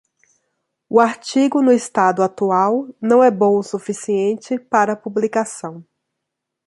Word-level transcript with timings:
O 0.89 0.99
artigo 0.99 1.61
no 1.61 1.71
estado 1.71 2.23
atual 2.23 2.89
não 2.99 3.23
é 3.23 3.29
bom 3.29 3.59
o 3.59 3.61
suficiente 3.61 4.57
para 4.57 4.95
publicação. 4.95 5.85